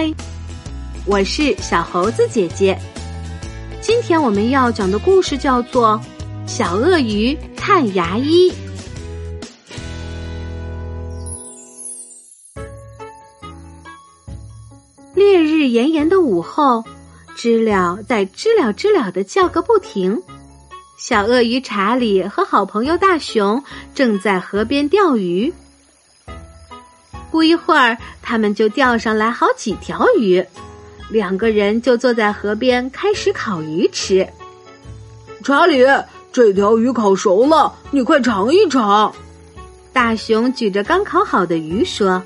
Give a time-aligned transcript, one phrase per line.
[0.00, 0.14] 嗨，
[1.06, 2.78] 我是小猴子姐姐。
[3.80, 6.00] 今天我们要讲的故事叫做
[6.48, 8.48] 《小鳄鱼看牙医》。
[15.16, 16.84] 烈日炎炎的午后，
[17.36, 20.22] 知了在知了知了的叫个不停。
[20.96, 23.64] 小鳄鱼查理和好朋友大熊
[23.96, 25.52] 正在河边钓鱼。
[27.30, 30.44] 不一会儿，他们就钓上来好几条鱼，
[31.10, 34.28] 两个人就坐在河边开始烤鱼吃。
[35.44, 35.84] 查理，
[36.32, 39.14] 这条鱼烤熟了，你快尝一尝。
[39.92, 42.22] 大熊举着刚烤好的鱼说：“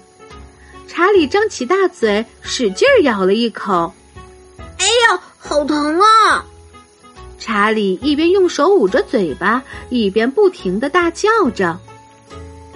[0.88, 3.92] 查理张起大嘴，使劲咬了一口。
[4.78, 6.44] 哎呀，好疼啊！”
[7.38, 11.78] 查理一边用手捂着嘴巴，一边不停的大叫着：“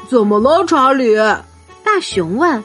[0.08, 1.14] 怎么了，查理？”
[1.96, 2.62] 大熊问：“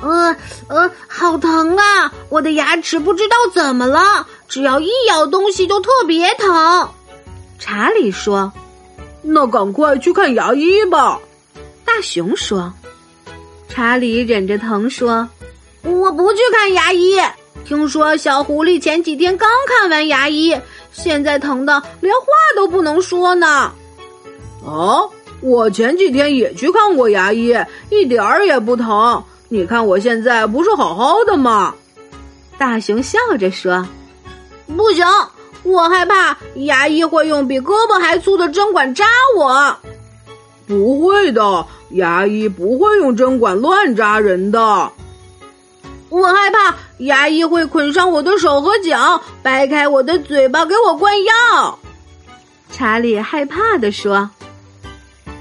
[0.00, 0.36] 呃
[0.68, 2.12] 呃，好疼啊！
[2.28, 6.88] 我的牙齿不知道怎么了，只要一咬东西就特别疼。”
[7.58, 8.52] 查理说
[9.22, 11.18] ：“那赶快去看牙医吧。”
[11.84, 12.72] 大熊说
[13.68, 15.28] ：“查理忍着疼说，
[15.82, 17.20] 我不去看牙医。
[17.64, 20.56] 听说小狐狸前几天刚看完牙医，
[20.92, 23.72] 现在疼的连话都不能说呢。”
[24.64, 25.02] 啊。
[25.44, 27.54] 我前几天也去看过牙医，
[27.90, 29.22] 一点儿也不疼。
[29.50, 31.74] 你看我现在不是好好的吗？
[32.56, 33.86] 大熊笑着说
[34.74, 35.04] ：“不行，
[35.62, 39.04] 我害怕牙医会用比胳膊还粗的针管扎
[39.36, 39.76] 我。”
[40.66, 44.90] 不会的，牙医不会用针管乱扎人的。
[46.08, 51.78] 我害怕牙医会捆上我的手和脚，掰开我的嘴巴给我灌药。
[52.72, 54.30] 查理害怕的说。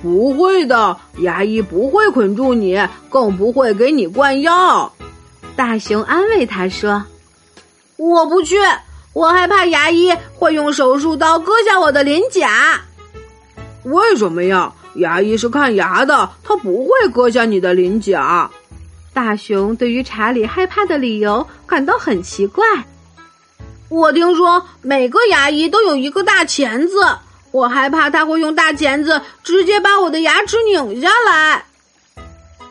[0.03, 2.77] 不会的，牙医不会捆住你，
[3.09, 4.91] 更不会给你灌药。
[5.55, 7.05] 大熊安慰他说
[7.95, 8.57] ：“我不去，
[9.13, 12.81] 我害怕牙医会用手术刀割下我的鳞甲。”
[13.83, 14.73] 为什么呀？
[14.95, 18.51] 牙医是看牙的，他不会割下你的鳞甲。
[19.13, 22.66] 大熊对于查理害怕的理由感到很奇怪。
[23.88, 26.95] 我听说每个牙医都有一个大钳子。
[27.53, 31.64] 我害怕他会用大钳子直接把我的牙齿拧下来。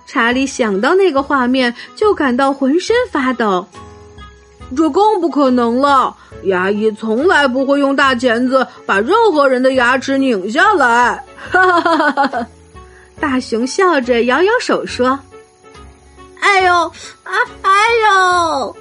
[0.07, 3.67] 查理想到那个画面，就感到浑身发抖。
[4.77, 6.17] 这更不可能了！
[6.45, 11.25] 牙医从来不会用大钳子把任何人的牙齿拧下来。
[11.51, 12.47] 哈哈哈哈哈！
[13.21, 15.21] 大熊笑着摇摇手说
[16.41, 16.75] ：“哎呦
[17.23, 17.33] 啊，
[17.63, 17.71] 哎
[18.11, 18.77] 呦！”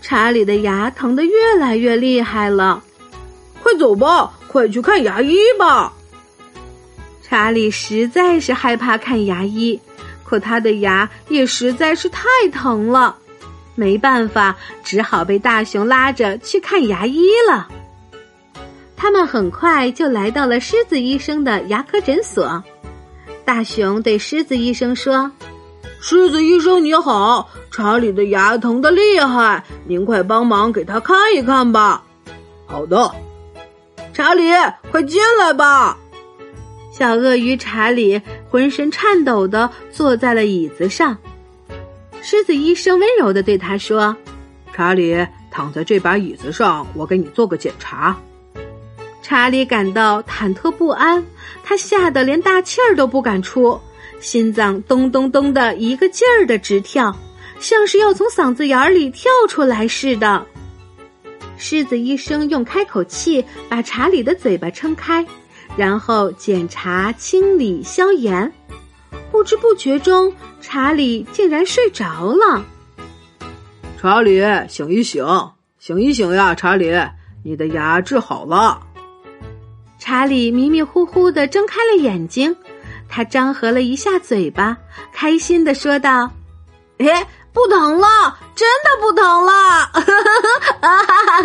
[0.00, 2.82] 查理的牙疼得越来越厉害了。
[3.62, 4.30] 快走吧！
[4.54, 5.92] 快去看牙医吧！
[7.20, 9.80] 查理实在是害怕看牙医，
[10.22, 13.16] 可他的牙也实在是太疼了，
[13.74, 17.66] 没办法，只好被大熊拉着去看牙医了。
[18.96, 22.62] 他们很快就来到了狮子医生的牙科诊所。
[23.44, 25.32] 大熊对狮子医生说
[26.00, 32.04] ：“狮子医生你好，查理的牙疼的厉害，您快帮忙给他看一看吧。”
[32.66, 33.12] 好的。
[34.14, 34.44] 查理，
[34.92, 35.98] 快进来吧！
[36.92, 41.18] 小鳄鱼查理浑身颤抖的坐在了椅子上。
[42.22, 44.16] 狮子医生温柔的对他说
[44.72, 48.16] ：“查理，躺在这把椅子上，我给你做个检查。”
[49.20, 51.24] 查理感到忐忑不安，
[51.64, 53.80] 他吓得连大气儿都不敢出，
[54.20, 57.12] 心脏咚咚咚的一个劲儿的直跳，
[57.58, 60.46] 像是要从嗓子眼里跳出来似的。
[61.56, 65.24] 狮子医生用开口器把查理的嘴巴撑开，
[65.76, 68.52] 然后检查、清理、消炎。
[69.30, 72.64] 不知不觉中，查理竟然睡着了。
[73.98, 75.24] 查理，醒一醒，
[75.78, 76.54] 醒一醒呀！
[76.54, 76.92] 查理，
[77.42, 78.80] 你的牙治好了。
[79.98, 82.54] 查理迷迷糊糊的睁开了眼睛，
[83.08, 84.76] 他张合了一下嘴巴，
[85.12, 86.30] 开心的说道
[86.98, 89.52] ：“哎。”不疼了，真的不疼了！
[90.82, 91.42] 哈 哈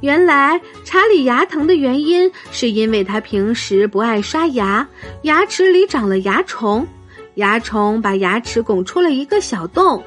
[0.00, 4.86] 原来查理牙疼的原因是因为他平时不爱刷牙，
[5.22, 6.86] 牙齿里长了牙虫，
[7.34, 10.02] 牙虫把牙齿拱出了一个小洞。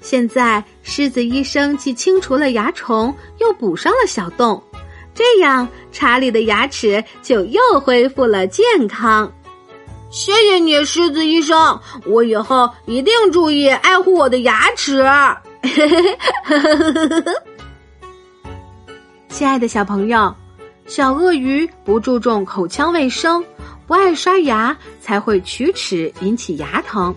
[0.00, 4.62] 现在狮子医生既清除了牙虫，又补上了小洞，
[5.14, 9.32] 这样查理的牙齿就又恢复了健康。
[10.12, 11.80] 谢谢你，狮子医生。
[12.04, 15.02] 我以后一定注意爱护我的牙齿。
[19.30, 20.36] 亲爱的小朋友，
[20.86, 23.42] 小鳄鱼不注重口腔卫生，
[23.86, 27.14] 不爱刷牙，才会龋齿引起牙疼。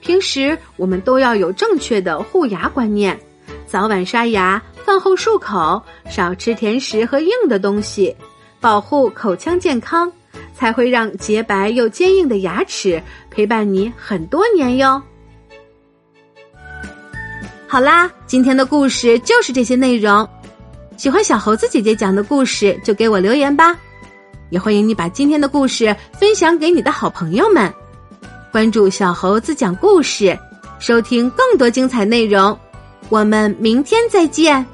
[0.00, 3.18] 平时我们都要有正确的护牙观念，
[3.66, 8.14] 早晚刷牙，饭后漱口，少吃甜食和硬的东西，
[8.60, 10.12] 保护口腔健康，
[10.54, 15.02] 才会让洁白又坚硬的牙齿陪伴你很多年哟。
[17.66, 20.28] 好啦，今天的故事就是这些内容。
[20.96, 23.78] 喜欢小猴子姐姐讲的故事，就给我留言吧。
[24.50, 27.72] 也欢迎你把今天的故事分享给你的好朋友们。
[28.50, 30.36] 关注小猴子讲故事，
[30.80, 32.58] 收听更多精彩内容。
[33.08, 34.66] 我们明天再见。